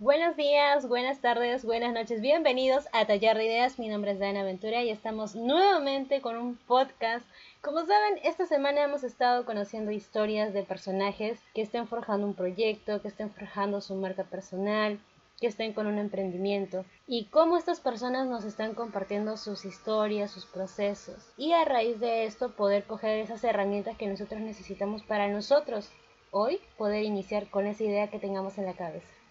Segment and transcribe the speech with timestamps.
[0.00, 3.78] Buenos días, buenas tardes, buenas noches, bienvenidos a Taller de Ideas.
[3.78, 7.24] Mi nombre es Dana Ventura y estamos nuevamente con un podcast.
[7.60, 13.00] Como saben, esta semana hemos estado conociendo historias de personajes que estén forjando un proyecto,
[13.02, 14.98] que estén forjando su marca personal,
[15.40, 20.44] que estén con un emprendimiento y cómo estas personas nos están compartiendo sus historias, sus
[20.44, 25.88] procesos y a raíz de esto poder coger esas herramientas que nosotros necesitamos para nosotros
[26.32, 29.23] hoy poder iniciar con esa idea que tengamos en la cabeza.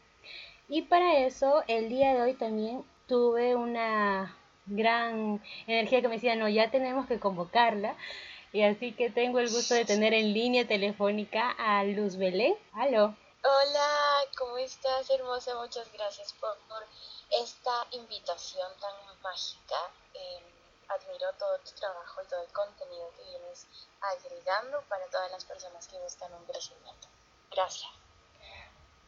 [0.76, 6.36] Y para eso, el día de hoy también tuve una gran energía que me decía,
[6.36, 7.96] no, ya tenemos que convocarla.
[8.52, 12.58] Y así que tengo el gusto de tener en línea telefónica a Luz Belén.
[12.74, 13.16] Aló.
[13.44, 15.54] Hola, ¿cómo estás, hermosa?
[15.62, 16.58] Muchas gracias por,
[17.30, 19.78] esta invitación tan mágica.
[20.16, 20.44] Em,
[20.88, 23.68] admiro todo tu trabajo y todo el contenido que vienes
[24.02, 27.08] agregando para todas las personas que buscan un crecimiento.
[27.52, 28.03] Gracias.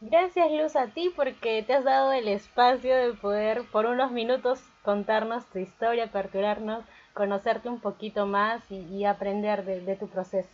[0.00, 4.60] Gracias Luz a ti porque te has dado el espacio de poder por unos minutos
[4.82, 6.84] contarnos tu historia, aperturarnos,
[7.14, 10.50] conocerte un poquito más y, aprender de, tu proceso.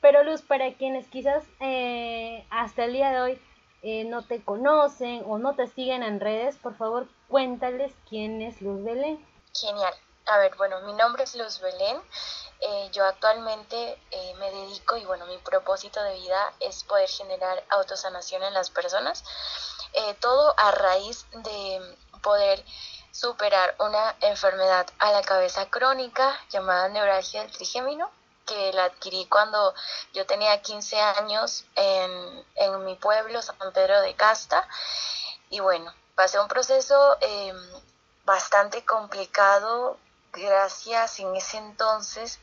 [0.00, 3.40] Pero Luz, para quienes quizás eh, hasta el día de hoy
[3.82, 8.62] eh, no te conocen o no te siguen en redes, por favor cuéntales quién es
[8.62, 9.18] Luz Belén.
[9.52, 9.94] Genial.
[10.26, 11.96] A ver, bueno, mi nombre es Luz Belén.
[12.60, 17.62] Eh, yo actualmente eh, me dedico y bueno, mi propósito de vida es poder generar
[17.68, 19.24] autosanación en las personas.
[19.92, 22.64] Eh, todo a raíz de poder
[23.12, 28.10] superar una enfermedad a la cabeza crónica llamada neuralgia del trigémino,
[28.46, 29.74] que la adquirí cuando
[30.12, 34.66] yo tenía 15 años en, en mi pueblo, San Pedro de Casta.
[35.50, 37.16] Y bueno, pasé un proceso
[38.24, 39.98] bastante complicado
[40.36, 42.38] gracias en ese entonces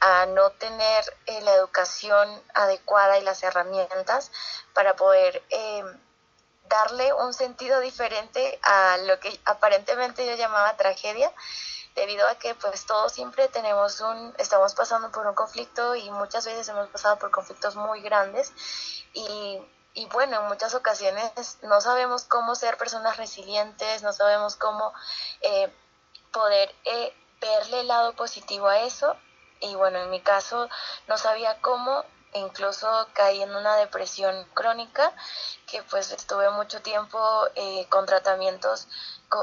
[0.00, 4.30] a no tener eh, la educación adecuada y las herramientas
[4.74, 5.84] para poder eh,
[6.68, 11.32] darle un sentido diferente a lo que aparentemente yo llamaba tragedia
[11.94, 16.44] debido a que pues todos siempre tenemos un estamos pasando por un conflicto y muchas
[16.44, 18.52] veces hemos pasado por conflictos muy grandes
[19.14, 19.58] y,
[19.94, 24.92] y bueno en muchas ocasiones no sabemos cómo ser personas resilientes no sabemos cómo
[25.40, 25.72] eh,
[26.32, 26.74] poder
[27.40, 29.16] verle el lado positivo a eso
[29.60, 30.68] y bueno, en mi caso
[31.08, 32.04] no sabía cómo,
[32.34, 35.12] incluso caí en una depresión crónica
[35.66, 37.18] que pues estuve mucho tiempo
[37.54, 38.88] eh, con tratamientos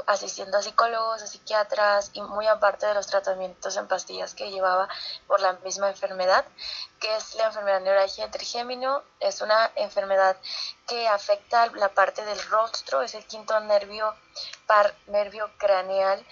[0.08, 4.88] asistiendo a psicólogos, a psiquiatras y muy aparte de los tratamientos en pastillas que llevaba
[5.28, 6.46] por la misma enfermedad,
[7.00, 9.04] que es la enfermedad neuralgia trigémino.
[9.20, 10.38] Es una enfermedad
[10.88, 14.16] que afecta la parte del rostro, es el quinto nervio
[14.66, 16.26] par nervio craneal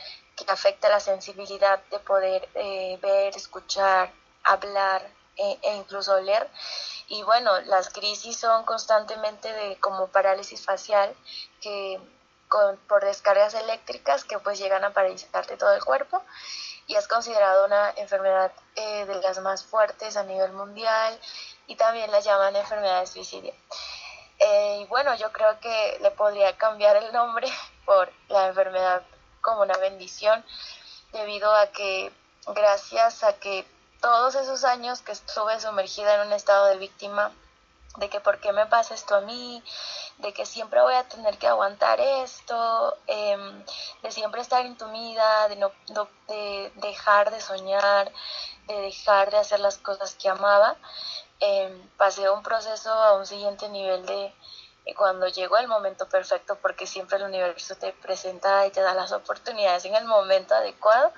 [0.46, 4.12] que afecta la sensibilidad de poder eh, ver, escuchar,
[4.44, 5.08] hablar
[5.38, 6.50] e, e, incluso oler.
[7.08, 11.14] Y bueno, las crisis son constantemente de como parálisis facial
[11.62, 12.00] que
[12.88, 16.22] por descargas eléctricas que pues llegan a paralizarte todo el cuerpo
[16.88, 21.18] y es considerado una enfermedad eh, de las más fuertes a nivel mundial
[21.68, 23.54] y también la llaman enfermedad de suicidio.
[24.40, 27.48] Eh, y bueno, yo creo que le podría cambiar el nombre
[27.86, 29.04] por la enfermedad
[29.42, 30.46] como una bendición
[31.12, 32.12] debido a que
[32.48, 33.66] gracias a que
[34.02, 37.32] todos esos años que estuve sumergida en un estado de víctima,
[37.98, 39.64] de que por qué me pasa esto a mí,
[40.18, 43.64] de que siempre voy a tener que aguantar esto, em,
[44.02, 45.72] de siempre estar intumida, de, no,
[46.28, 48.12] de dejar de soñar,
[48.68, 50.78] de dejar de hacer las cosas que amaba,
[51.40, 54.34] em, pasé un proceso a un siguiente nivel de,
[54.94, 59.12] cuando llegó el momento perfecto, porque siempre el universo te presenta y te da las
[59.12, 61.12] oportunidades en el momento adecuado,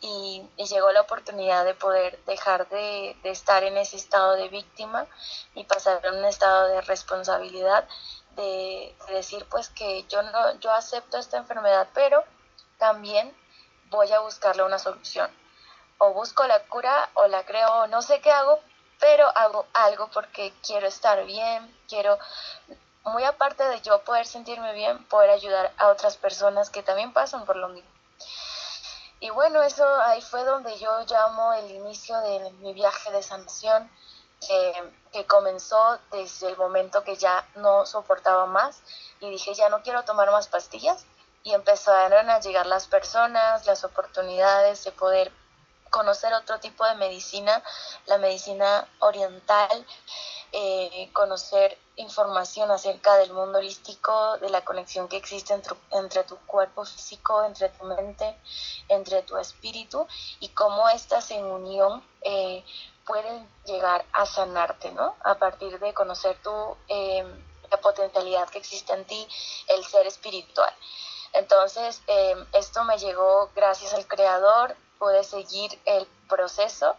[0.00, 5.06] y, llegó la oportunidad de poder dejar de, estar en ese estado de víctima
[5.54, 7.88] y pasar a un estado de responsabilidad,
[8.36, 12.24] de, decir pues que yo no, yo acepto esta enfermedad, pero
[12.78, 13.34] también
[13.90, 15.30] voy a buscarle una solución.
[15.98, 18.60] O busco la cura o la creo, no sé qué hago,
[19.00, 22.18] pero hago algo porque quiero estar bien, quiero
[23.06, 27.44] muy aparte de yo poder sentirme bien, poder ayudar a otras personas que también pasan
[27.44, 27.90] por lo mismo.
[29.20, 33.90] Y bueno, eso ahí fue donde yo llamo el inicio de mi viaje de sanación,
[35.12, 38.82] que comenzó desde el momento que ya no soportaba más
[39.20, 41.06] y dije, ya no quiero tomar más pastillas.
[41.42, 45.32] Y empezaron a llegar las personas, las oportunidades de poder
[45.90, 47.62] conocer otro tipo de medicina,
[48.06, 49.86] la medicina oriental,
[50.52, 55.54] eh, conocer información acerca del mundo holístico, de la conexión que existe
[55.92, 58.36] entre, tu cuerpo físico, entre tu mente,
[58.88, 60.06] entre tu espíritu
[60.40, 62.64] y cómo estas en unión eh,
[63.06, 65.14] pueden llegar a sanarte, ¿no?
[65.24, 67.24] A partir de conocer tu, eh,
[67.70, 69.26] la potencialidad que existe en ti,
[69.68, 70.72] el ser espiritual.
[71.32, 76.96] Entonces, em, esto me llegó gracias al creador, pude seguir el proceso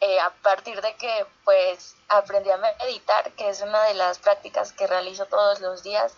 [0.00, 4.72] eh, a partir de que pues aprendí a meditar, que es una de las prácticas
[4.72, 6.14] que realizo todos los días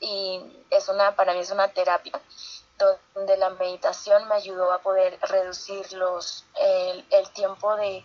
[0.00, 0.40] y
[0.70, 2.20] es una, para mí es una terapia
[3.14, 8.04] donde la meditación me ayudó a poder reducir los, el, tiempo de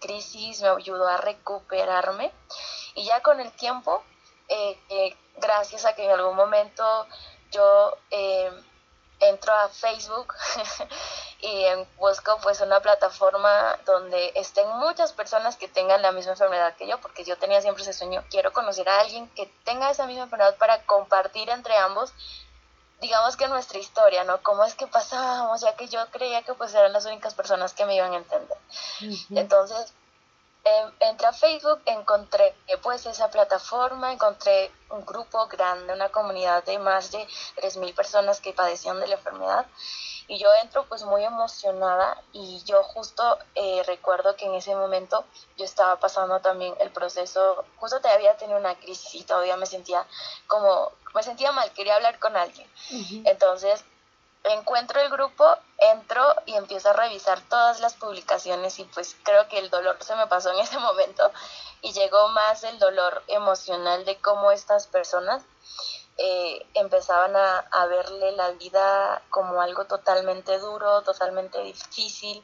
[0.00, 2.32] crisis, me ayudó a recuperarme
[2.94, 4.04] y ya con el tiempo,
[4.48, 6.84] eh, eh, gracias a que en algún momento
[7.50, 7.96] yo
[9.20, 10.34] entro a Facebook
[11.40, 11.64] y
[11.96, 17.00] busco pues una plataforma donde estén muchas personas que tengan la misma enfermedad que yo,
[17.00, 20.56] porque yo tenía siempre ese sueño, quiero conocer a alguien que tenga esa misma enfermedad
[20.56, 22.12] para compartir entre ambos
[23.00, 24.42] digamos que nuestra historia, ¿no?
[24.42, 25.60] ¿Cómo es que pasábamos?
[25.60, 28.56] Ya que yo creía que pues eran las únicas personas que me iban a entender.
[29.30, 29.92] Entonces,
[31.00, 37.10] entré a Facebook, encontré pues esa plataforma, encontré un grupo grande, una comunidad de más
[37.12, 37.26] de
[37.56, 39.66] 3.000 personas que padecían de la enfermedad
[40.26, 45.24] y yo entro pues muy emocionada y yo justo eh, recuerdo que en ese momento
[45.56, 50.06] yo estaba pasando también el proceso, justo todavía tenía una crisis y todavía me sentía
[50.46, 52.68] como, me sentía mal, quería hablar con alguien.
[53.24, 53.84] Entonces
[54.44, 55.44] encuentro el grupo,
[55.78, 60.14] entro y empiezo a revisar todas las publicaciones y pues creo que el dolor se
[60.16, 61.30] me pasó en ese momento
[61.80, 65.42] y llegó más el dolor emocional de cómo estas personas
[66.16, 72.42] eh, empezaban a, verle la vida como algo totalmente duro, totalmente difícil,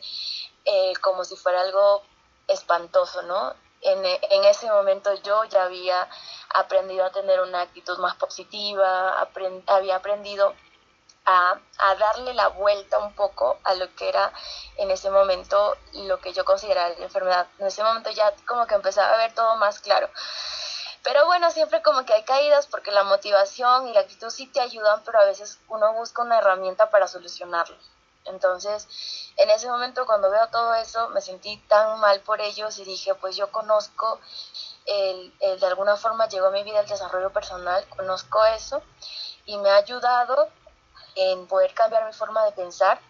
[0.65, 2.03] eh, como si fuera algo
[2.49, 3.55] espantoso, ¿no?
[3.83, 4.05] En,
[4.45, 6.09] ese momento yo ya había
[6.53, 9.27] aprendido a tener una actitud más positiva,
[9.67, 10.55] había aprendido
[11.27, 14.33] a, a, darle la vuelta un poco a lo que era
[14.77, 17.47] en ese momento lo que yo consideraba la enfermedad.
[17.59, 20.09] En ese momento ya como que empezaba a ver todo más claro.
[21.03, 24.61] Pero bueno, siempre como que hay caídas porque la motivación y la actitud sí te
[24.61, 27.77] ayudan, pero a veces uno busca una herramienta para solucionarlo.
[28.27, 28.87] Entonces,
[29.37, 33.15] en ese momento cuando veo todo eso, me sentí tan mal por ellos y dije,
[33.15, 34.21] pues yo conozco,
[34.87, 38.83] el, de alguna forma llegó a mi vida el desarrollo personal, conozco eso
[39.47, 40.49] y me ha ayudado
[41.21, 43.01] en poder cambiar mi forma de pensar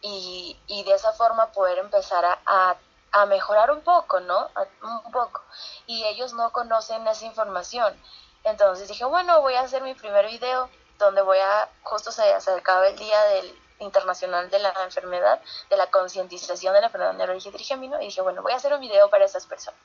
[0.00, 2.76] y, y de esa forma poder empezar a
[3.12, 4.50] a mejorar un poco, ¿no?
[4.82, 5.42] un poco.
[5.86, 7.94] Y ellos no conocen esa información.
[8.42, 10.68] Entonces dije, bueno, voy a hacer mi primer video
[10.98, 15.90] donde voy a, justo se acercaba el día del internacional de la enfermedad, de la
[15.90, 19.46] concientización de la enfermedad neurodegenerativa, y dije, bueno, voy a hacer un video para esas
[19.46, 19.80] personas.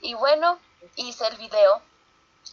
[0.00, 0.58] Y bueno,
[0.96, 1.80] hice el video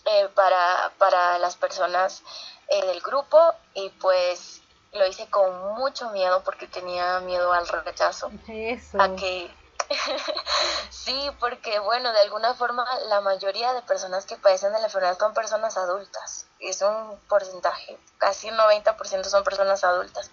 [0.05, 2.23] eh, para, para las personas
[2.67, 3.39] eh, del grupo
[3.73, 4.61] y pues
[4.93, 8.99] lo hice con mucho miedo porque tenía miedo al rechazo, Eso.
[8.99, 9.51] a que
[10.89, 15.17] sí, porque bueno, de alguna forma la mayoría de personas que padecen de la enfermedad
[15.17, 16.45] son personas adultas.
[16.59, 20.29] Es un porcentaje, casi un 90% son personas adultas.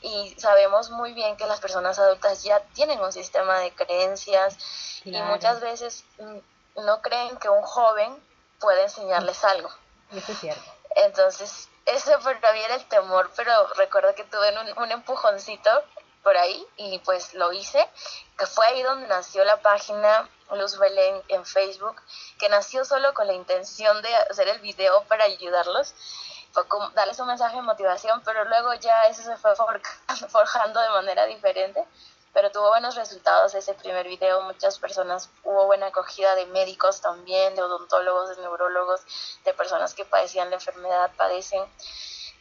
[0.00, 4.56] Y sabemos muy bien que las personas adultas ya tienen un sistema de creencias
[5.04, 8.22] y muchas veces mm, no creen que un joven
[8.64, 9.68] puede enseñarles algo.
[10.10, 10.72] Eso es cierto.
[10.96, 15.70] Entonces, eso para mí era el temor, pero recuerdo que tuve un, un empujoncito
[16.22, 17.86] por ahí y pues lo hice,
[18.38, 22.00] que fue ahí donde nació la página Luz Belén en Facebook,
[22.38, 25.94] que nació solo con la intención de hacer el video para ayudarlos,
[26.52, 29.52] fue como darles un mensaje de motivación, pero luego ya eso se fue
[30.30, 31.84] forjando de manera diferente,
[32.34, 37.54] pero tuvo buenos resultados ese primer video, muchas personas, hubo buena acogida de médicos también,
[37.54, 39.00] de odontólogos, de neurólogos,
[39.44, 41.64] de personas que padecían la enfermedad, padecen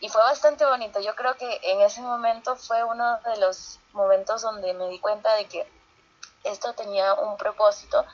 [0.03, 0.99] y fue bastante bonito.
[0.99, 5.33] Yo creo que en ese momento fue uno de los momentos donde me di cuenta
[5.35, 5.65] de que
[6.43, 8.05] esto tenía un propósito,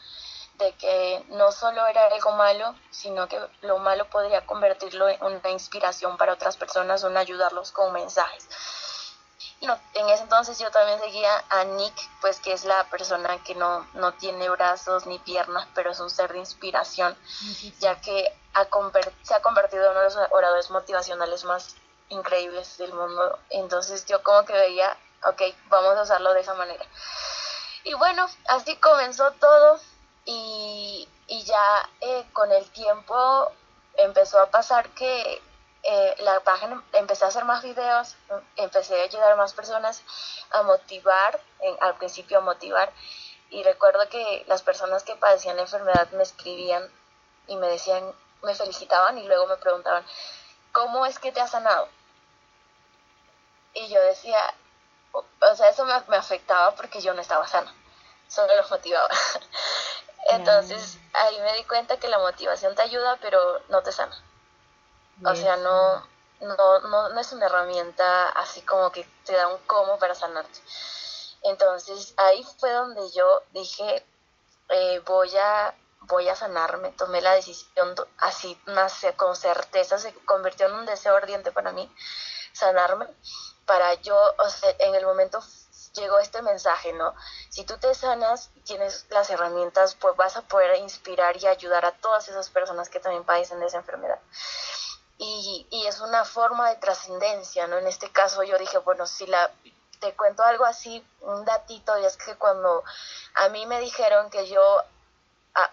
[0.59, 5.49] de que no solo era algo malo, sino que lo malo podría convertirlo en una
[5.49, 8.47] inspiración para otras personas, un ayudarlos con mensajes.
[9.61, 13.55] Y en ese entonces yo también seguía a Nick, pues que es la persona que
[13.55, 17.17] no, no tiene brazos ni piernas, pero es un ser de inspiración,
[17.79, 18.33] ya que
[19.23, 21.75] se ha convertido en uno de los oradores motivacionales más
[22.07, 23.37] increíbles del mundo.
[23.49, 26.85] Entonces yo como que veía, ok, vamos a usarlo de esa manera.
[27.83, 29.79] Y bueno, así comenzó todo
[30.25, 33.51] y, y ya eh, con el tiempo
[33.97, 35.41] empezó a pasar que
[35.83, 38.15] eh, la página, empecé a hacer más videos,
[38.57, 40.03] empecé a ayudar a más personas
[40.51, 41.39] a motivar,
[41.79, 42.91] al principio a motivar.
[43.49, 46.91] Y recuerdo que las personas que padecían la enfermedad me escribían
[47.47, 50.05] y me decían, me felicitaban y luego me preguntaban,
[50.71, 51.87] ¿cómo es que te has sanado?
[53.73, 54.53] Y yo decía,
[55.11, 57.73] o, sea, eso me, me, afectaba porque yo no estaba sana,
[58.27, 59.09] solo los motivaba.
[60.31, 64.15] Entonces ahí me di cuenta que la motivación te ayuda, pero no te sana.
[65.23, 66.07] O sea, no,
[66.41, 70.59] no, no, no es una herramienta así como que te da un cómo para sanarte.
[71.43, 74.05] Entonces ahí fue donde yo dije,
[74.69, 78.57] eh, voy a voy a sanarme, tomé la decisión así
[79.15, 81.93] con certeza, se convirtió en un deseo ardiente para mí,
[82.53, 83.05] sanarme,
[83.65, 85.39] para yo, o sea, en el momento
[85.93, 87.13] llegó este mensaje, ¿no?
[87.49, 91.91] Si tú te sanas, tienes las herramientas, pues vas a poder inspirar y ayudar a
[91.91, 94.19] todas esas personas que también padecen de esa enfermedad.
[95.21, 97.77] Y, y es una forma de trascendencia, ¿no?
[97.77, 99.51] En este caso yo dije, bueno, si la,
[99.99, 102.83] te cuento algo así, un datito, y es que cuando
[103.35, 104.83] a mí me dijeron que yo,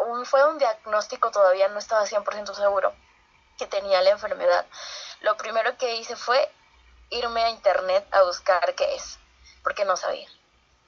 [0.01, 2.93] un, fue un diagnóstico, todavía no estaba 100% seguro
[3.57, 4.67] que tenía la enfermedad,
[5.21, 6.51] lo primero que hice fue
[7.11, 9.19] irme a internet a buscar qué es,
[9.63, 10.29] porque no sabía.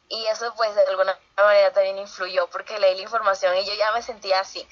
[0.09, 3.93] Y eso pues de alguna manera también influyó porque leí la información y yo ya
[3.93, 4.67] me sentía así.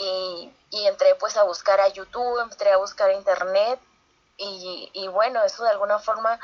[0.00, 0.52] Y,
[0.86, 3.80] entré pues a buscar a YouTube, entré a buscar a internet
[4.36, 6.38] y, bueno, eso de alguna forma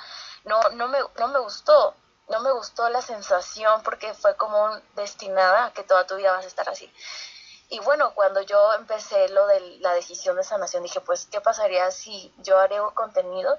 [0.45, 1.95] no, no, me, no me gustó,
[2.29, 6.45] no me gustó la sensación porque fue como destinada a que toda tu vida vas
[6.45, 6.93] a estar así.
[7.69, 11.91] Y bueno, cuando yo empecé lo de la decisión de sanación, dije, pues, ¿qué pasaría
[11.91, 13.59] si yo agrego contenido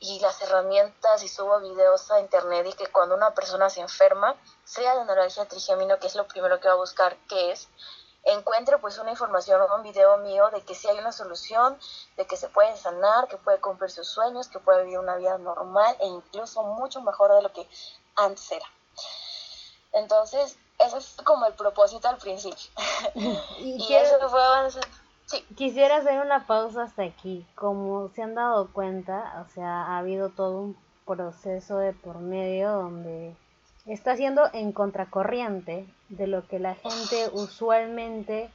[0.00, 4.34] y las herramientas y subo videos a internet y que cuando una persona se enferma,
[4.64, 7.68] sea de neuralgia trigémino, que es lo primero que va a buscar, qué es,
[8.24, 11.76] encuentre pues una información o un video mío de que sí hay una solución,
[12.16, 15.38] de que se puede sanar, que puede cumplir sus sueños, que puede vivir una vida
[15.38, 17.66] normal e incluso mucho mejor de lo que
[18.16, 18.66] antes era.
[19.92, 22.70] Entonces, ese es como el propósito al principio.
[23.58, 24.86] y, eso fue avanzando.
[25.26, 25.42] Sí.
[25.56, 27.46] Quisiera hacer una pausa hasta aquí.
[27.54, 30.76] Como se han dado cuenta, o sea, ha habido todo un
[31.06, 33.36] proceso de por medio donde
[33.86, 38.50] está siendo en contracorriente de lo que la gente usualmente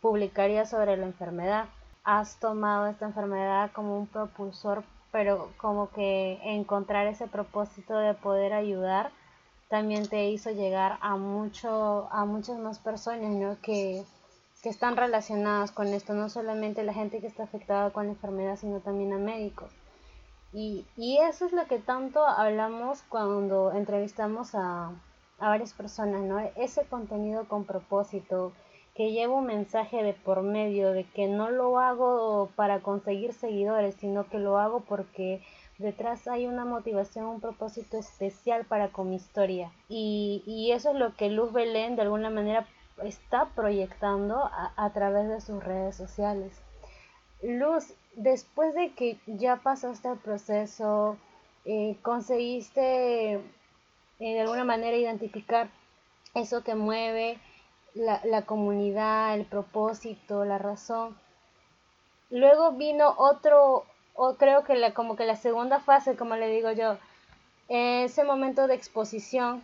[0.00, 1.66] publicaría sobre la enfermedad.
[2.04, 8.52] Has tomado esta enfermedad como un propulsor, pero como que encontrar ese propósito de poder
[8.52, 9.10] ayudar
[9.70, 13.56] también te hizo llegar a mucho a muchas más personas ¿no?
[13.62, 14.04] que,
[14.62, 18.56] que están relacionadas con esto, no solamente la gente que está afectada con la enfermedad,
[18.56, 19.70] sino también a médicos.
[20.52, 24.90] Y, y eso es lo que tanto hablamos cuando entrevistamos a,
[25.38, 26.38] a varias personas, ¿no?
[26.56, 28.52] Ese contenido con propósito,
[28.94, 33.94] que lleva un mensaje de por medio, de que no lo hago para conseguir seguidores,
[33.94, 35.40] sino que lo hago porque
[35.78, 39.72] detrás hay una motivación, un propósito especial para con mi historia.
[39.88, 42.66] Y, y eso es lo que Luz Belén de alguna manera
[43.02, 46.60] está proyectando a, a través de sus redes sociales.
[47.42, 51.16] Luz, después de que ya pasaste el proceso,
[51.64, 53.40] eh, conseguiste eh,
[54.18, 55.68] de alguna manera identificar
[56.34, 57.38] eso que mueve
[57.94, 61.16] la, la, comunidad, el propósito, la razón.
[62.30, 66.70] Luego vino otro, o creo que la, como que la segunda fase, como le digo
[66.72, 66.96] yo,
[67.68, 69.62] ese momento de exposición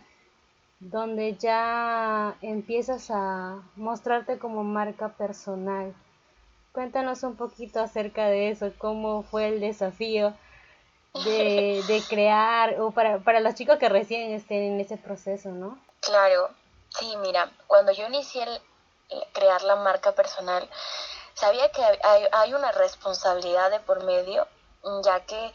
[0.79, 5.93] donde ya empiezas a mostrarte como marca personal
[6.77, 10.35] Cuéntanos un poquito acerca de eso, cómo fue el desafío
[11.25, 15.79] de, de crear, o para, para los chicos que recién estén en ese proceso, ¿no?
[16.01, 16.51] Claro,
[16.89, 18.61] sí, mira, cuando yo inicié el,
[19.33, 20.69] crear la marca personal,
[21.33, 24.47] sabía que hay, hay, una responsabilidad de por medio,
[25.03, 25.51] ya que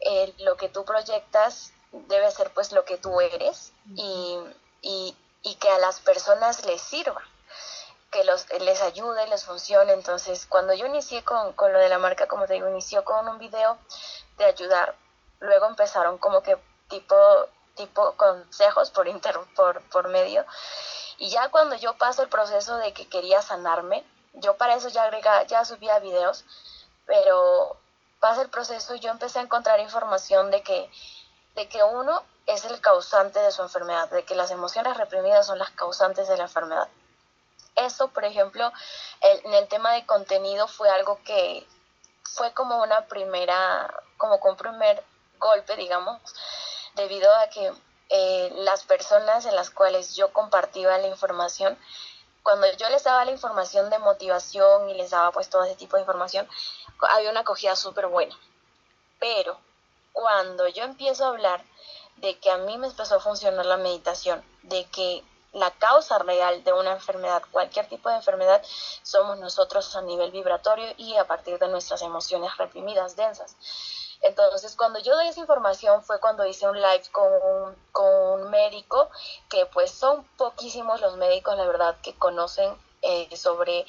[0.00, 4.38] eh, lo que tú proyectas debe ser pues lo que tú eres y,
[4.82, 7.22] y, y que a las personas les sirva
[8.16, 9.92] que los, les ayude, les funcione.
[9.92, 13.28] Entonces, cuando yo inicié con, con lo de la marca, como te digo, inició con
[13.28, 13.76] un video
[14.38, 14.94] de ayudar.
[15.40, 16.56] Luego empezaron como que
[16.88, 17.16] tipo,
[17.74, 20.46] tipo consejos por, inter, por, por medio.
[21.18, 25.02] Y ya cuando yo paso el proceso de que quería sanarme, yo para eso ya
[25.02, 26.46] agrega, ya subía videos,
[27.04, 27.76] pero
[28.18, 30.90] pasa el proceso y yo empecé a encontrar información de que,
[31.54, 35.58] de que uno es el causante de su enfermedad, de que las emociones reprimidas son
[35.58, 36.88] las causantes de la enfermedad.
[37.76, 38.72] Eso, por ejemplo,
[39.20, 41.66] en el tema de contenido fue algo que
[42.22, 45.04] fue como una primera, como con un primer
[45.38, 46.20] golpe, digamos,
[46.94, 47.72] debido a que
[48.08, 51.78] eh, las personas en las cuales yo compartía la información,
[52.42, 55.96] cuando yo les daba la información de motivación y les daba pues todo ese tipo
[55.96, 56.48] de información,
[57.00, 58.38] había una acogida súper buena.
[59.18, 59.58] Pero
[60.12, 61.64] cuando yo empiezo a hablar
[62.16, 66.62] de que a mí me empezó a funcionar la meditación, de que la causa real
[66.64, 68.62] de una enfermedad, cualquier tipo de enfermedad,
[69.02, 73.56] somos nosotros a nivel vibratorio y a partir de nuestras emociones reprimidas, densas.
[74.22, 78.50] Entonces, cuando yo doy esa información fue cuando hice un live con un, con un
[78.50, 79.10] médico,
[79.48, 83.86] que pues son poquísimos los médicos, la verdad, que conocen eh, sobre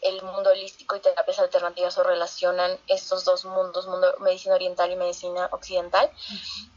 [0.00, 4.96] el mundo holístico y terapias alternativas o relacionan estos dos mundos, mundo medicina oriental y
[4.96, 6.10] medicina occidental.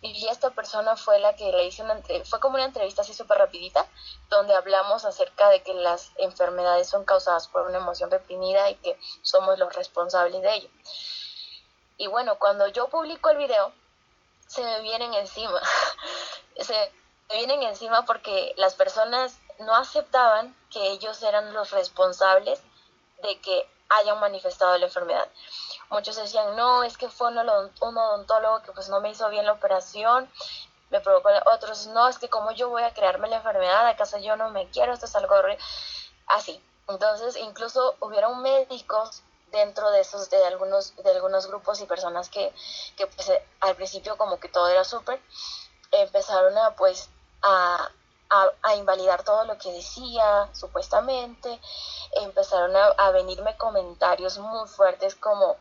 [0.01, 3.37] Y esta persona fue la que le hice una fue como una entrevista así súper
[3.37, 3.85] rapidita,
[4.29, 8.97] donde hablamos acerca de que las enfermedades son causadas por una emoción reprimida y que
[9.21, 10.69] somos los responsables de ello.
[11.97, 13.73] Y bueno, cuando yo publico el video,
[14.47, 15.59] se me vienen encima.
[16.61, 16.91] se
[17.29, 22.61] me vienen encima porque las personas no aceptaban que ellos eran los responsables
[23.23, 25.27] de que hayan manifestado la enfermedad.
[25.89, 29.53] Muchos decían, no, es que fue un odontólogo que pues no me hizo bien la
[29.53, 30.29] operación,
[30.89, 34.35] me provocó, otros, no, es que como yo voy a crearme la enfermedad, acaso yo
[34.35, 35.35] no me quiero, esto es algo
[36.27, 36.61] así.
[36.87, 39.21] Entonces, incluso hubieron médicos
[39.51, 42.53] dentro de esos, de algunos, de algunos grupos y personas que,
[42.95, 45.21] que pues al principio como que todo era súper,
[45.91, 47.09] empezaron a pues
[47.41, 47.89] a,
[48.29, 51.59] a, invalidar todo lo que decía, supuestamente.
[52.21, 55.57] Empezaron a, venirme comentarios muy fuertes como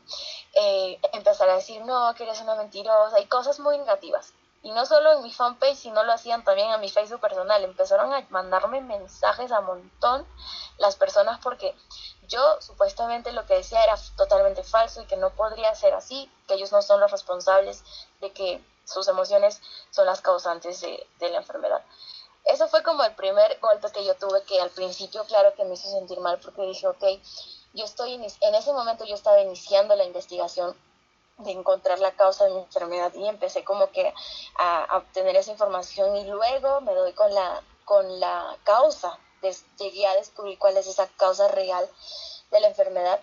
[0.54, 4.32] eh, empezar a decir, no, que eres una mentirosa y cosas muy negativas.
[4.62, 7.62] Y no solo en mi fanpage, sino lo hacían también en mi Facebook personal.
[7.62, 10.26] Empezaron a mandarme mensajes a montón
[10.78, 11.74] las personas porque
[12.26, 16.54] yo supuestamente lo que decía era totalmente falso y que no podría ser así, que
[16.54, 17.84] ellos no son los responsables
[18.20, 21.82] de que sus emociones son las causantes de, de la enfermedad
[22.46, 25.74] eso fue como el primer golpe que yo tuve que al principio claro que me
[25.74, 27.04] hizo sentir mal porque dije, ok,
[27.74, 30.76] yo estoy, en ese momento yo estaba iniciando la investigación
[31.38, 34.12] de encontrar la causa de mi enfermedad y empecé como que
[34.58, 39.18] a, obtener esa información y luego me doy con la, con la causa,
[39.78, 41.88] llegué a descubrir cuál es esa causa real
[42.50, 43.20] de la enfermedad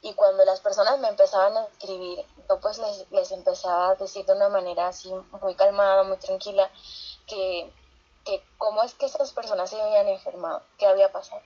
[0.00, 4.24] y cuando las personas me empezaban a escribir, yo pues les, les empezaba a decir
[4.24, 5.12] de una manera así
[5.42, 6.70] muy calmada, muy tranquila,
[7.26, 7.70] que
[8.30, 11.42] que cómo es que esas personas se habían enfermado, qué había pasado.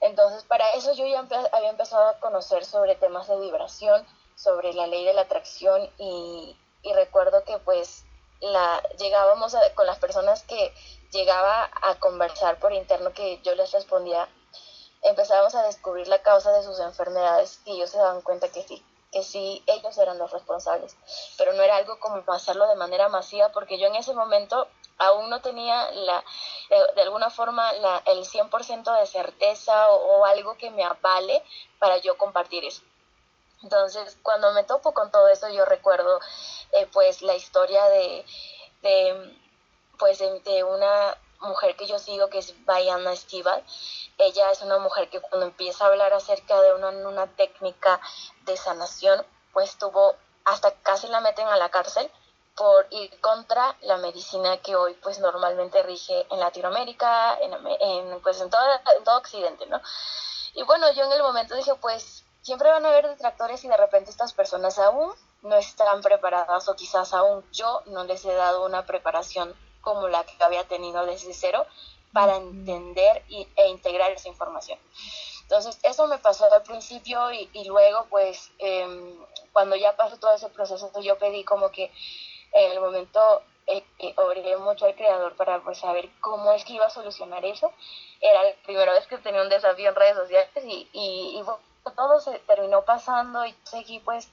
[0.00, 4.86] Entonces, para eso yo ya había empezado a conocer sobre temas de vibración, sobre la
[4.86, 6.56] ley de la atracción y,
[6.94, 8.04] recuerdo que pues
[8.40, 10.72] la, llegábamos con las personas que
[11.12, 14.26] llegaba a conversar por interno que yo les respondía,
[15.02, 18.82] empezábamos a descubrir la causa de sus enfermedades y ellos se daban cuenta que sí,
[19.12, 20.96] que sí ellos eran los responsables,
[21.36, 24.66] pero no era algo como hacerlo de manera masiva porque yo en ese momento
[25.00, 26.22] aún no tenía la,
[26.94, 31.42] de, alguna forma la, el 100% de certeza o, algo que me avale
[31.78, 32.82] para yo compartir eso.
[33.62, 36.20] Entonces, cuando me topo con todo eso, yo recuerdo
[36.72, 38.24] eh, pues la historia de,
[38.82, 39.36] de
[39.98, 43.64] pues de, una mujer que yo sigo que es Bayana Estival.
[44.18, 48.00] Ella es una mujer que cuando empieza a hablar acerca de una, una técnica
[48.44, 52.10] de sanación, pues tuvo hasta casi la meten a la cárcel
[52.60, 58.50] por ir contra la medicina que hoy pues normalmente rige en Latinoamérica, en, pues en
[58.50, 58.60] todo,
[58.98, 59.80] en todo Occidente, ¿no?
[60.52, 63.78] Y bueno, yo en el momento dije pues siempre van a haber detractores y de
[63.78, 68.66] repente estas personas aún no están preparadas o quizás aún yo no les he dado
[68.66, 71.64] una preparación como la que había tenido desde cero
[72.12, 74.78] para entender y, e integrar esa información.
[75.44, 79.16] Entonces, eso me pasó al principio y, y luego, pues, eh,
[79.52, 81.90] cuando ya pasó todo ese proceso, yo pedí como que
[82.52, 83.84] en el momento eh,
[84.58, 87.72] mucho al creador para pues, saber cómo es que iba a solucionar eso.
[88.20, 91.42] Era la primera vez que tenía un desafío en redes sociales y, y,
[91.96, 94.28] todo se terminó pasando y seguí pues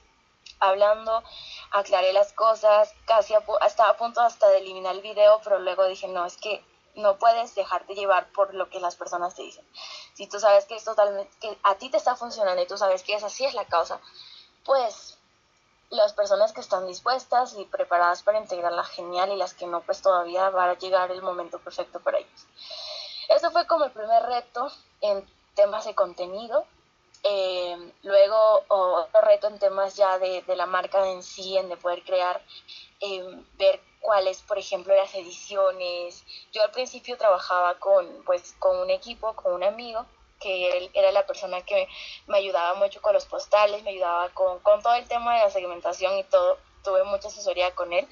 [0.60, 1.22] hablando,
[1.70, 3.34] aclaré las cosas, casi
[3.66, 6.62] estaba a punto hasta de eliminar el video, pero luego dije, no, es que
[6.94, 9.64] no puedes dejarte llevar por lo que las personas te dicen.
[10.14, 13.02] Si tú sabes que es totalmente, que a ti te está funcionando y tú sabes
[13.02, 14.00] que esa sí es la causa,
[14.64, 15.17] pues
[15.90, 20.02] las personas que están dispuestas y preparadas para integrarla genial y las que no, pues
[20.02, 22.46] todavía va a llegar el momento perfecto para ellos.
[23.28, 24.70] Eso fue como el primer reto
[25.00, 26.66] en temas de contenido.
[27.24, 31.76] Eh, luego otro reto en temas ya de, de, la marca en sí, en de
[31.76, 32.40] poder crear,
[33.00, 36.24] eh, ver cuáles, por ejemplo, las ediciones.
[36.52, 40.06] Yo al principio trabajaba con, pues, con un equipo, con un amigo,
[40.38, 41.88] que él era la persona que
[42.26, 46.18] me ayudaba mucho con los postales, me ayudaba con, todo el tema de la segmentación
[46.18, 46.58] y todo.
[46.84, 48.08] Tuve mucha asesoría con él.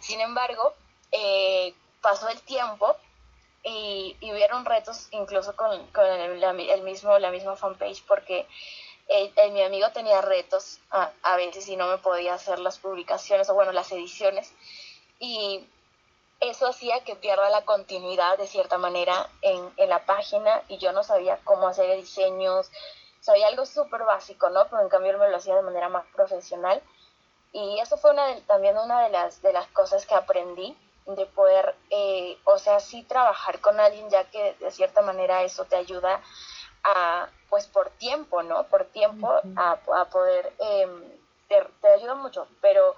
[0.00, 0.74] Sin embargo,
[1.12, 2.96] eh, pasó el tiempo
[3.62, 8.46] y, y, hubieron retos incluso con, el, mismo, la misma fanpage porque
[9.52, 13.54] mi amigo tenía retos a, a veces y no me podía hacer las publicaciones o
[13.54, 14.52] bueno, las ediciones.
[15.18, 15.66] Y
[16.40, 20.92] eso hacía que pierda la continuidad de cierta manera en, en la página y yo
[20.92, 22.70] no sabía cómo hacer diseños,
[23.20, 24.66] sabía algo súper básico, ¿no?
[24.68, 26.82] Pero en cambio me lo hacía de manera más profesional
[27.52, 30.76] Y eso fue una también una de las, de las cosas que aprendí,
[31.06, 35.64] de poder, eh, o sea, sí trabajar con alguien, ya que de cierta manera eso
[35.64, 36.20] te ayuda
[36.84, 38.64] a, pues por tiempo, ¿no?
[38.68, 41.02] Por tiempo a, a, poder, em,
[41.48, 42.94] te, te, ayuda mucho, pero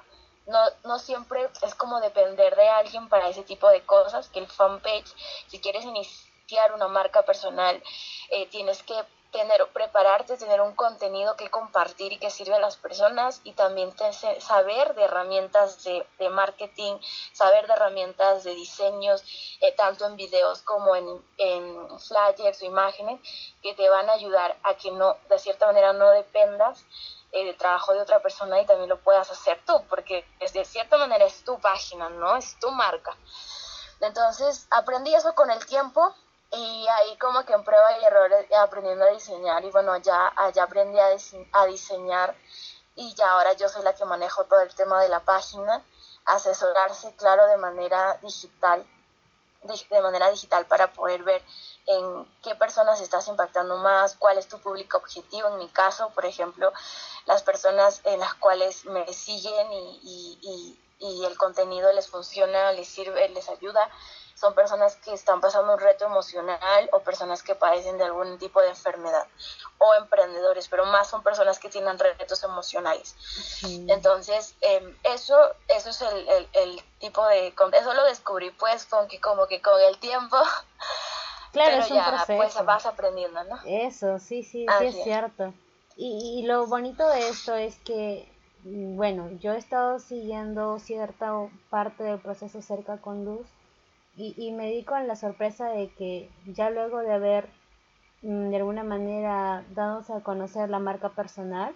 [0.47, 4.47] no, no siempre es como depender de alguien para ese tipo de cosas, que el
[4.47, 5.15] fanpage,
[5.49, 7.83] si quieres iniciar una marca personal,
[8.31, 8.95] eh, tienes que
[9.33, 13.91] tener, prepararte, tener un contenido que compartir y que sirve a las personas y también
[14.39, 16.99] saber de herramientas de, marketing,
[17.33, 19.25] saber de herramientas de diseños,
[19.63, 23.21] eh, tanto en videos como en, en flyers o imágenes,
[23.63, 26.85] que te van a ayudar a que no, de cierta manera, no dependas
[27.33, 31.25] del trabajo de otra persona y también lo puedas hacer tú, porque de cierta manera
[31.25, 32.37] es tu página, ¿no?
[32.37, 33.17] Es tu marca.
[34.01, 36.15] Entonces aprendí eso con el tiempo
[36.51, 40.33] y ahí como que en prueba y error eh, aprendiendo a diseñar y bueno, ya,
[40.53, 41.09] ya aprendí a,
[41.53, 42.37] a diseñar
[42.95, 45.83] y ya ahora yo soy la que manejo todo el tema de la página,
[46.27, 48.85] asesorarse, claro, de manera digital,
[49.63, 51.43] de, manera digital para poder ver
[51.87, 55.49] en qué personas estás impactando más, cuál es tu público objetivo.
[55.49, 56.73] En mi caso, por ejemplo,
[57.27, 62.89] las personas en las cuales me siguen y, y, y el contenido les funciona, les
[62.89, 63.91] sirve, les ayuda
[64.43, 68.61] son personas que están pasando un reto emocional o personas que padecen de algún tipo
[68.61, 69.25] de enfermedad
[69.79, 73.15] o emprendedores, pero más son personas que tienen retos emocionales.
[73.87, 75.37] Entonces, em, eso,
[75.69, 77.55] eso es el, el, tipo de...
[77.73, 80.37] Eso lo descubrí pues con que como que con el tiempo...
[81.53, 83.61] Claro, es un ya, pues vas aprendiendo, ¿no?
[83.67, 85.53] Eso, sí, sí, sí es, cierto.
[85.97, 88.27] Y, y lo bonito de esto es que
[88.65, 91.31] bueno, yo he estado siguiendo cierta
[91.69, 93.47] parte del proceso cerca con Luz
[94.17, 97.49] y, y me di con la sorpresa de que ya luego de haber
[98.23, 101.75] mm, de alguna manera dados a conocer la marca personal,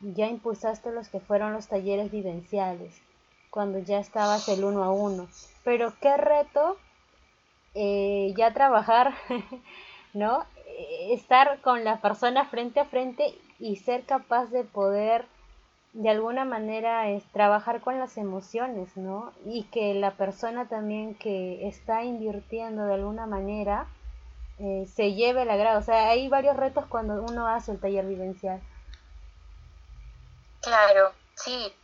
[0.00, 3.00] ya impulsaste los que fueron los talleres vivenciales,
[3.50, 5.28] cuando ya estabas el uno a uno.
[5.64, 6.76] Pero qué reto
[7.74, 9.14] eh, ya trabajar,
[10.14, 10.44] ¿no?
[10.66, 15.26] Eh, estar con la persona frente a frente y ser capaz de poder
[15.96, 19.32] de alguna manera es trabajar con las emociones, ¿no?
[19.46, 23.86] Y que la persona también que está invirtiendo de alguna manera
[24.58, 25.78] eh, se lleve el agrado.
[25.78, 28.60] O sea, hay varios retos cuando uno hace el taller vivencial.
[30.60, 31.74] Claro, sí.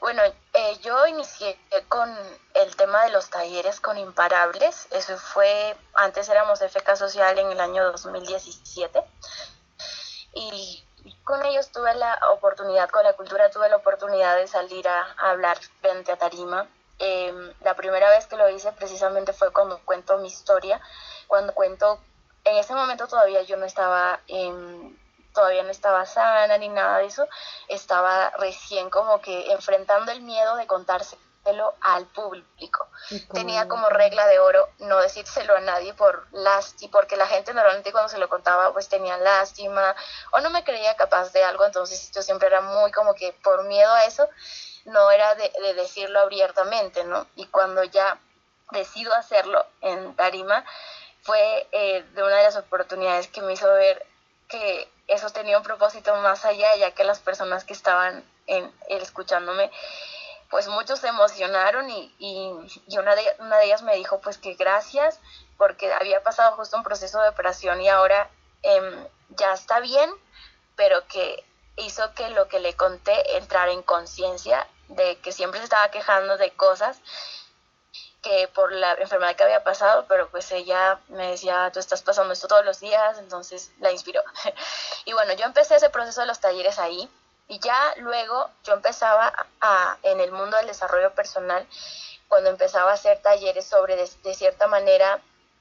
[0.00, 2.08] Bueno, eh, yo inicié con
[2.54, 4.88] el tema de los talleres con imparables.
[4.92, 8.98] Eso fue, antes éramos FK Social en el año 2017.
[10.32, 10.85] Y
[11.24, 15.58] con ellos tuve la oportunidad, con la cultura tuve la oportunidad de salir a, hablar
[15.80, 16.66] frente a tarima.
[16.98, 20.80] Em, la primera vez que lo hice precisamente fue cuando cuento mi historia,
[21.26, 22.00] cuando cuento,
[22.44, 24.20] en ese momento todavía yo no estaba,
[25.34, 27.28] todavía no estaba sana ni nada de eso,
[27.68, 31.18] estaba recién como que enfrentando el miedo de contarse
[31.80, 32.88] al público.
[33.32, 37.92] Tenía como regla de oro no decírselo a nadie por lástima, porque la gente normalmente
[37.92, 39.94] cuando se lo contaba pues tenía lástima
[40.32, 43.64] o no me creía capaz de algo, entonces yo siempre era muy como que por
[43.64, 44.28] miedo a eso
[44.86, 47.26] no era de, decirlo abiertamente, ¿no?
[47.36, 48.18] Y cuando ya
[48.70, 50.64] decido hacerlo en Tarima
[51.22, 54.04] fue eh, de una de las oportunidades que me hizo ver
[54.48, 59.70] que eso tenía un propósito más allá, ya que las personas que estaban en, escuchándome
[60.50, 64.54] pues muchos se emocionaron y, y, una, de, una de ellas me dijo pues que
[64.54, 65.18] gracias
[65.56, 68.30] porque había pasado justo un proceso de operación y ahora
[68.62, 70.10] em, ya está bien,
[70.76, 71.44] pero que
[71.76, 76.36] hizo que lo que le conté entrara en conciencia de que siempre se estaba quejando
[76.36, 76.98] de cosas
[78.22, 82.32] que por la enfermedad que había pasado, pero pues ella me decía, tú estás pasando
[82.32, 84.20] esto todos los días, entonces la inspiró.
[85.04, 87.08] y bueno, yo empecé ese proceso de los talleres ahí,
[87.48, 91.66] y ya luego yo empezaba a, en el mundo del desarrollo personal,
[92.28, 95.20] cuando empezaba a hacer talleres sobre de, cierta manera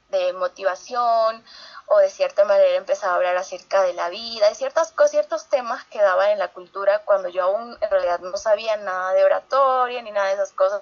[0.10, 1.44] de motivación
[1.88, 5.84] o de cierta manera empezaba a hablar acerca de la vida, de ciertas, ciertos temas
[5.86, 10.02] que daban en la cultura cuando yo aún en realidad no sabía nada de oratoria
[10.02, 10.82] ni nada de esas cosas,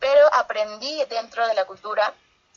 [0.00, 2.12] pero aprendí dentro de la cultura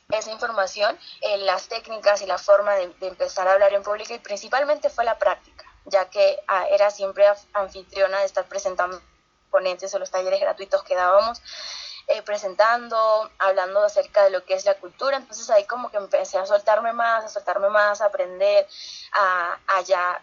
[0.10, 4.20] esa información, en las técnicas y la forma de empezar a hablar en público y
[4.20, 9.02] principalmente fue la práctica ya que ah, era siempre anfitriona de estar presentando
[9.50, 11.42] ponentes o los talleres gratuitos que dábamos,
[12.08, 15.18] eh, presentando, hablando acerca de lo que es la cultura.
[15.18, 18.68] Entonces ahí como que empecé a soltarme más, a soltarme más, a aprender
[19.14, 19.58] a,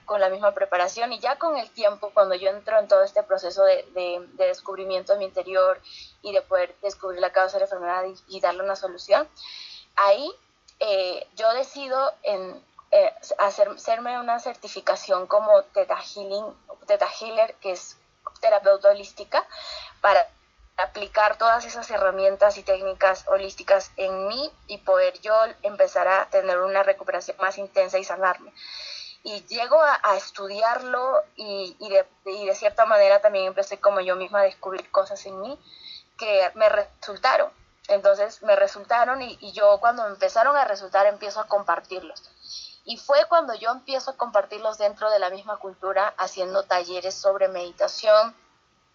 [0.06, 3.22] con la misma preparación y ya con el tiempo, cuando yo entro en todo este
[3.22, 5.80] proceso de, de, descubrimiento de mi interior
[6.22, 9.28] y de poder descubrir la causa de la enfermedad y, darle una solución,
[9.96, 10.30] ahí
[10.80, 12.62] eh, yo decido en
[12.96, 16.44] eh, hacerme una certificación como Teta Healing,
[16.86, 17.98] Teta Healer, que es
[18.40, 19.44] terapeuta holística
[20.00, 20.24] para
[20.76, 26.60] aplicar todas esas herramientas y técnicas holísticas en mí y poder yo empezar a tener
[26.60, 28.52] una recuperación más intensa y sanarme.
[29.24, 34.14] Y llego a, estudiarlo y, y, de, y, de, cierta manera también empecé como yo
[34.14, 35.58] misma a descubrir cosas en mí
[36.16, 37.50] que me resultaron.
[37.88, 42.22] Entonces me resultaron y, y yo cuando me empezaron a resultar empiezo a compartirlos.
[42.84, 47.48] Y fue cuando yo empiezo a compartirlos dentro de la misma cultura, haciendo talleres sobre
[47.48, 48.34] meditación,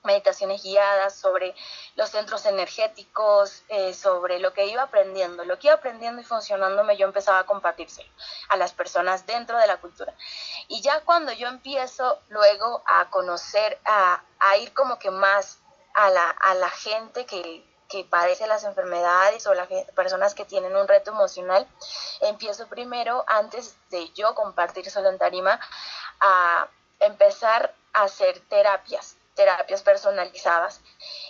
[0.04, 1.56] meditaciones guiadas, sobre
[1.96, 5.44] los centros energéticos, eh, sobre lo que iba aprendiendo.
[5.44, 8.10] Lo que iba aprendiendo y funcionándome, yo empezaba a compartírselo
[8.50, 10.14] a las personas dentro de la cultura.
[10.68, 15.60] Y ya cuando yo empiezo luego a conocer, a, a ir como que más
[15.94, 20.76] a la, a la gente que, que padece las enfermedades o las personas que tienen
[20.76, 21.68] un reto emocional,
[22.22, 25.60] empiezo primero, antes de yo compartir solo en tarima,
[26.22, 26.68] a
[27.00, 30.82] empezar a hacer terapias, terapias personalizadas.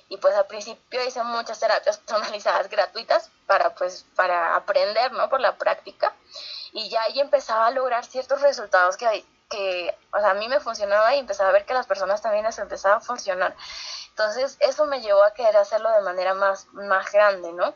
[0.10, 5.30] Y pues al principio hice muchas terapias personalizadas gratuitas para pues para aprender, ¿no?
[5.30, 6.14] Por la práctica.
[6.74, 10.60] Y ya ahí empezaba a lograr ciertos resultados que, que o sea, a mí me
[10.60, 13.56] funcionaba y empezaba a ver que las personas también les empezaba a funcionar.
[14.20, 17.74] Entonces, eso me llevó a querer hacerlo de manera más, más grande, ¿no?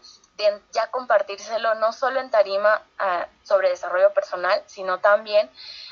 [0.73, 5.49] Ya compartírselo no solo en tarima ah, sobre desarrollo personal, sino también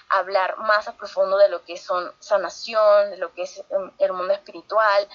[0.10, 4.12] hablar más a profundo de lo que son sanación, de lo que es em, el
[4.12, 5.08] mundo espiritual,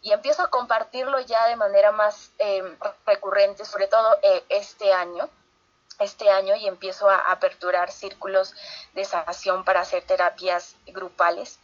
[0.00, 5.28] y empiezo a compartirlo ya de manera más em, recurrente, sobre todo eh, este año,
[5.98, 8.54] este año y empiezo a aperturar círculos
[8.94, 11.60] de sanación para hacer terapias grupales.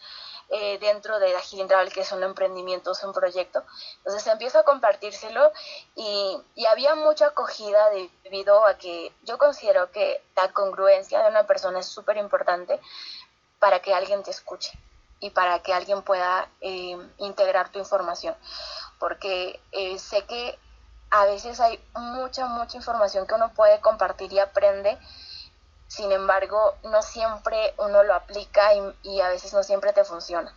[0.48, 3.64] Eh, dentro de la Gilindral, que es un emprendimiento, es un proyecto.
[3.98, 5.52] Entonces empiezo a compartírselo
[5.96, 7.90] y, había mucha acogida
[8.22, 12.80] debido a que yo considero que la congruencia de una persona es súper importante
[13.58, 14.72] para que alguien te escuche
[15.20, 18.36] y para que alguien pueda eh, integrar tu información.
[19.00, 20.56] Porque eh, sé que
[21.10, 24.96] a veces hay mucha, mucha información que uno puede compartir y aprende
[25.88, 30.54] sin embargo, no siempre uno lo aplica y, a veces no siempre te funciona.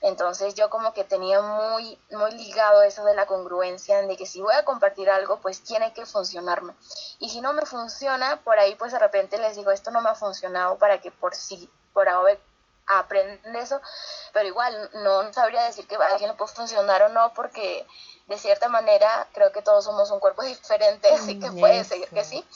[0.00, 4.40] Entonces yo como que tenía muy, muy ligado eso de la congruencia, de que si
[4.40, 6.72] voy a compartir algo, pues tiene que funcionarme.
[7.18, 10.10] Y si no me funciona, por ahí pues de repente les digo, esto no me
[10.10, 12.38] ha funcionado para que por si, por ahora
[12.86, 13.80] aprenden eso,
[14.32, 17.84] pero igual no sabría decir que a alguien le puede funcionar o no, porque
[18.28, 22.24] de cierta manera creo que todos somos un cuerpo diferente, así que puede ser que
[22.24, 22.46] sí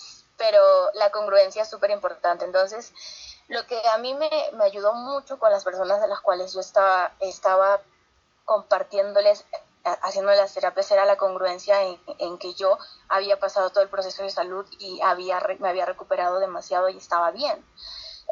[0.42, 2.44] pero la congruencia es súper importante.
[2.44, 2.92] Entonces,
[3.46, 6.58] lo que a mí me, me, ayudó mucho con las personas de las cuales yo
[6.58, 7.80] estaba, estaba
[8.44, 9.44] compartiéndoles,
[9.84, 12.76] haciendo las terapias, era la congruencia en, en, que yo
[13.08, 17.30] había pasado todo el proceso de salud y había, me había recuperado demasiado y estaba
[17.30, 17.64] bien.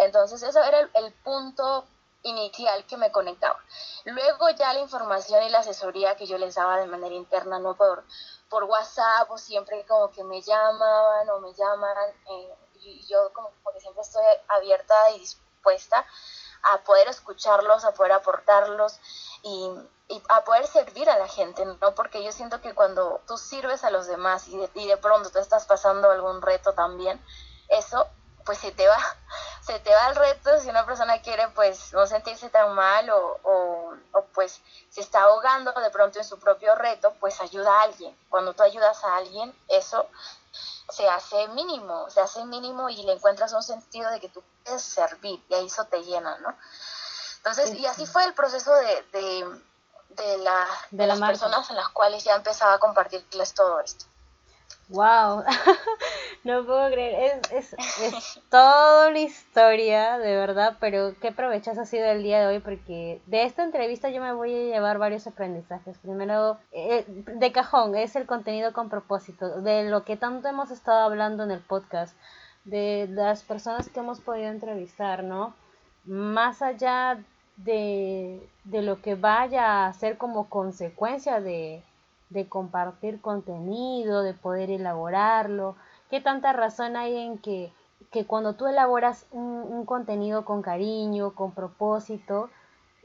[0.01, 1.87] Entonces, eso era el, el punto
[2.25, 3.61] inicial que me conectaba.
[4.05, 7.77] Luego ya la información y la asesoría que yo les daba de manera interna, no
[7.77, 8.03] por,
[8.51, 11.97] por WhatsApp o siempre como que me llamaban o me llaman
[12.31, 16.05] eh, y yo como que siempre estoy abierta y dispuesta
[16.63, 18.99] a poder escucharlos, a poder aportarlos
[19.43, 19.71] y,
[20.09, 21.95] y, a poder servir a la gente, ¿no?
[21.95, 25.31] Porque yo siento que cuando tú sirves a los demás y de, y de pronto
[25.31, 27.23] te estás pasando algún reto también,
[27.69, 28.07] eso
[28.45, 28.99] pues se te va,
[29.63, 33.39] se te va el reto si una persona quiere pues no sentirse tan mal o,
[33.43, 38.17] o, pues se está ahogando de pronto en su propio reto, pues ayuda a alguien.
[38.29, 40.07] Cuando tú ayudas a alguien, eso
[40.89, 44.83] se hace mínimo, se hace mínimo y le encuentras un sentido de que tú puedes
[44.83, 46.57] servir y ahí eso te llena, ¿no?
[47.39, 49.61] Entonces, y así fue el proceso de, de,
[50.11, 54.05] de, la, de, las personas en las cuales ya empezaba a compartirles todo esto.
[54.91, 55.45] Wow,
[56.45, 61.85] no puedo creer, es, es, es toda una historia, de verdad, pero qué provechas ha
[61.85, 65.29] sido el día de hoy porque de esta entrevista yo me voy a llevar varios
[65.29, 65.97] aprendizajes.
[65.99, 71.05] Primero, eh, de cajón, es el contenido con propósito, de lo que tanto hemos estado
[71.05, 72.17] hablando en el podcast,
[72.65, 75.55] de las personas que hemos podido entrevistar, ¿no?
[76.05, 77.23] Más allá
[77.59, 81.85] de, de lo que vaya a ser como consecuencia de
[82.31, 85.77] de compartir contenido, de poder elaborarlo.
[86.09, 87.73] ¿Qué tanta razón hay en que,
[88.11, 92.49] que cuando tú elaboras un, contenido con cariño, con propósito,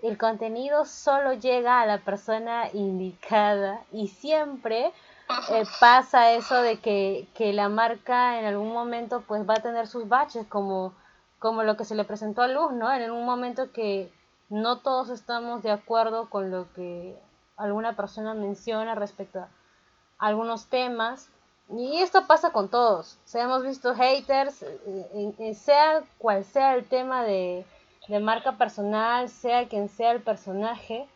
[0.04, 4.94] el contenido solo llega a la persona indicada y siempre
[5.52, 9.88] eh, pasa eso de que, que, la marca en algún momento pues va a tener
[9.88, 10.94] sus baches como,
[11.40, 12.92] como lo que se le presentó a Luz, ¿no?
[12.94, 14.12] En un momento que
[14.50, 17.18] no todos estamos de acuerdo con lo que
[17.58, 19.50] alguna persona menciona respecto a
[20.18, 21.30] algunos temas.
[21.70, 23.18] Y esto pasa con todos.
[23.34, 27.66] O hemos visto haters, eh, sea cual sea el tema de,
[28.08, 31.08] de marca personal, sea quien sea el personaje,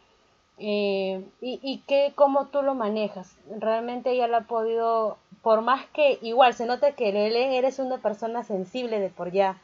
[0.57, 3.37] eh, y, y que cómo tú lo manejas.
[3.59, 7.09] Realmente ella lo ha podido, por más que igual se nota que
[7.57, 9.61] eres una persona sensible de por ya,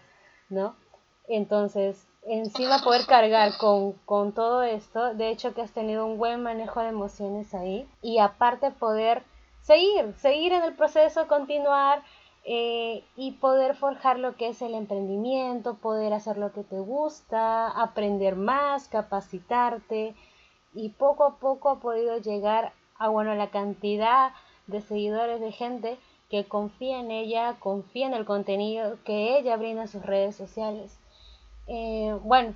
[0.49, 0.75] ¿no?
[1.27, 6.41] Entonces, encima poder cargar con, con todo esto, de hecho que has tenido un buen
[6.41, 7.87] manejo de emociones ahí.
[8.01, 9.23] Y aparte poder
[9.61, 12.03] seguir, seguir en el proceso, continuar
[12.43, 17.69] eh, y poder forjar lo que es el emprendimiento, poder hacer lo que te gusta,
[17.69, 20.15] aprender más, capacitarte.
[20.73, 24.31] Y poco a poco ha podido llegar a bueno la cantidad
[24.67, 25.97] de seguidores de gente
[26.29, 30.99] que confía en ella, confía en el contenido que ella brinda en sus redes sociales.
[31.67, 32.53] Eh, bueno,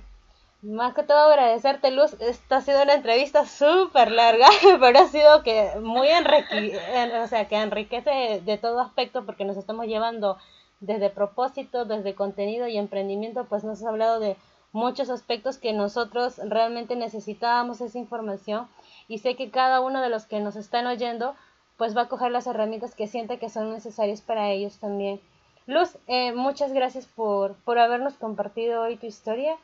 [0.62, 4.48] más que todo agradecerte Luz, esta ha sido una entrevista súper larga,
[4.80, 6.78] pero ha sido que muy enrique,
[7.22, 10.36] o sea, que enriquece de todo aspecto porque nos estamos llevando
[10.80, 14.36] desde propósito, desde contenido y emprendimiento, pues nos has hablado de
[14.72, 18.68] muchos aspectos que nosotros realmente necesitábamos esa información
[19.08, 21.34] y sé que cada uno de los que nos están oyendo
[21.76, 25.20] pues va a coger las herramientas que siente que son necesarias para ellos también.
[25.66, 29.56] Luz, eh, muchas gracias por, por habernos compartido hoy tu historia.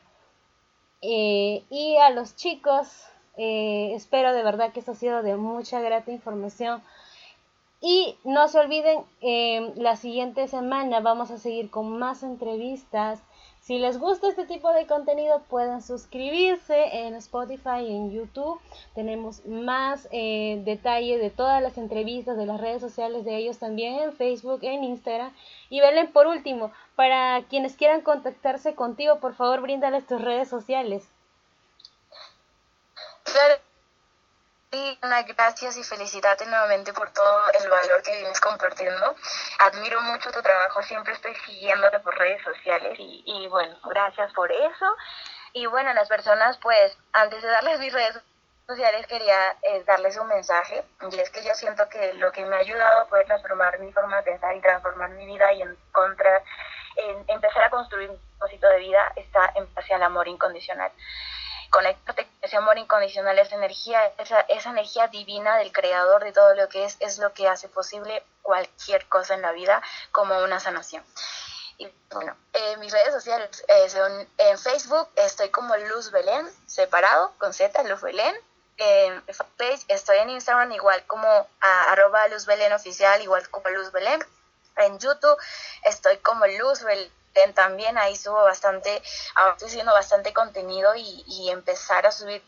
[1.03, 2.89] Eh, y a los chicos,
[3.37, 6.83] eh, espero de verdad que esto ha sido de mucha grata información.
[7.81, 9.05] Y no se olviden,
[9.77, 13.21] la siguiente semana vamos a seguir con más entrevistas
[13.67, 18.61] si les gusta este tipo de contenido pueden suscribirse en Spotify y en YouTube.
[18.95, 23.99] Tenemos más eh, detalle de todas las entrevistas de las redes sociales de ellos también
[23.99, 25.33] en Facebook, en Instagram.
[25.69, 31.09] Y Belén, por último, para quienes quieran contactarse contigo, por favor, bríndales tus redes sociales.
[35.27, 39.15] Gracias y felicitarte nuevamente por todo el valor que vienes compartiendo.
[39.61, 44.97] Admiro mucho tu trabajo, siempre estoy siguiéndote por redes sociales y, bueno, gracias por eso.
[45.53, 48.19] Y bueno, las personas, pues, antes de darles mis redes
[48.67, 52.57] sociales quería eh, darles un mensaje y es que yo siento que lo que me
[52.57, 56.43] ha ayudado a poder transformar mi forma de pensar y transformar mi vida y encontrar,
[56.97, 60.91] en empezar a construir un propósito de vida está en base al amor incondicional
[61.71, 66.69] conectarte ese amor incondicional, esa energía, esa, esa energía divina del creador de todo lo
[66.69, 71.05] que es, es lo que hace posible cualquier cosa en la vida como una sanación.
[71.79, 77.33] Y bueno, eh, mis redes sociales eh, son en Facebook, estoy como Luz Belén, separado,
[77.39, 78.35] con Z, Luz Belén.
[78.79, 84.23] En Facebook estoy en Instagram igual como arroba Luz oficial, igual como Luz Belén.
[84.77, 85.37] En YouTube
[85.85, 87.11] estoy como Luz Belén
[87.55, 89.03] también, ahí subo bastante,
[89.35, 92.43] ahora estoy haciendo bastante contenido y, empezar a subir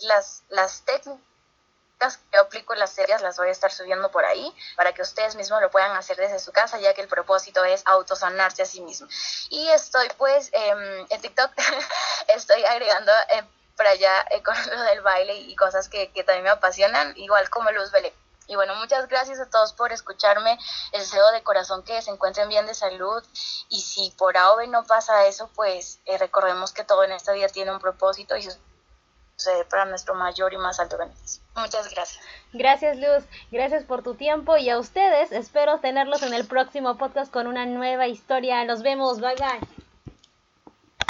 [0.00, 4.52] las, las técnicas que aplico en las series las voy a estar subiendo por ahí
[4.76, 7.82] para que ustedes mismos lo puedan hacer desde su casa, ya que el propósito es
[7.86, 9.06] autosanarse a sí mismo.
[9.50, 11.52] Y estoy pues em, en TikTok,
[12.34, 13.44] estoy agregando eh,
[13.76, 17.48] para allá eh, con lo del baile y cosas que, que también me apasionan, igual
[17.50, 18.12] como Luz Belé.
[18.52, 20.58] Y bueno, muchas gracias a todos por escucharme.
[20.92, 23.24] Deseo de corazón que se encuentren bien de salud.
[23.70, 27.48] Y si por AOVE no pasa eso, pues eh, recordemos que todo en esta vida
[27.48, 31.42] tiene un propósito y sucede para nuestro mayor y más alto beneficio.
[31.56, 32.22] Muchas gracias.
[32.52, 37.32] Gracias Luz, gracias por tu tiempo y a ustedes espero tenerlos en el próximo podcast
[37.32, 38.62] con una nueva historia.
[38.66, 39.81] Nos vemos, bye bye.